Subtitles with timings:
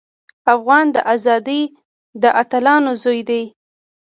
[0.55, 1.61] افغان د ازادۍ
[2.21, 3.43] د اتلانو زوی دی.